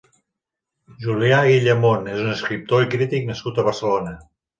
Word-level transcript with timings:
Julià 1.03 1.41
Guillamon 1.47 2.09
és 2.13 2.21
un 2.23 2.31
escriptor 2.37 2.87
i 2.87 2.89
crític 2.95 3.29
nascut 3.29 3.61
a 3.61 3.67
Barcelona. 3.69 4.15